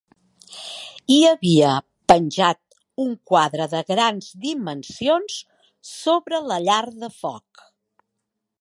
[1.15, 1.73] Hi havia
[2.11, 2.59] penjat
[3.03, 5.39] un quadre de grans dimensions
[5.93, 7.65] sobre la llar de foc.